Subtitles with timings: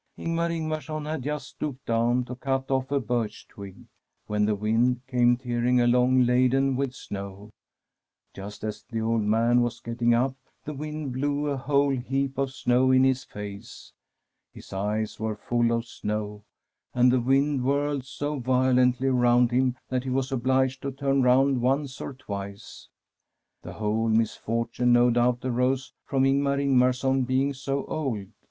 [0.17, 3.85] Ing^ar Ing^arson had just stooped down and cut oflF a birch twig,
[4.25, 7.51] when the wind came tearing along laden with snow.
[8.33, 10.35] Just as the old man was p^etting up
[10.65, 13.93] the wind blew a whole heap of snow in his face.
[14.51, 16.45] His eyes were full of snow,
[16.95, 21.61] and the wind whirled so violently around him that he was obliged to turn round
[21.61, 25.39] once or twjce, I 296 J Tbe PEACE of GOD The whole misfortune, no doubt,
[25.45, 28.25] arose from Ingmar Ingmarson being so old.